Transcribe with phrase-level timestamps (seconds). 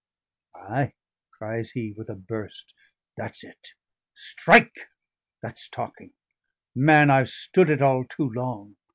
[0.55, 0.93] "Ay!"
[1.29, 2.73] cries he, with a burst,
[3.15, 3.75] "that's it
[4.15, 4.89] strike!
[5.43, 6.13] that's talking!
[6.73, 8.77] Man, I've stood it all too long.